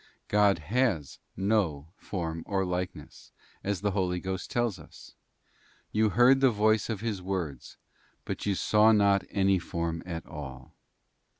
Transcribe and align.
God 0.29 0.57
has 0.57 1.19
no 1.37 1.89
form 1.95 2.41
or 2.47 2.65
likeness, 2.65 3.31
as 3.63 3.81
the 3.81 3.91
Holy 3.91 4.19
Ghost 4.19 4.49
tells 4.49 4.79
us:' 4.79 5.13
You 5.91 6.09
heard 6.09 6.41
the 6.41 6.49
voice 6.49 6.89
of 6.89 7.01
His 7.01 7.21
words, 7.21 7.77
but 8.25 8.43
you 8.47 8.55
saw 8.55 8.93
not 8.93 9.23
any 9.29 9.59
form 9.59 10.01
at 10.07 10.25
all. 10.25 10.73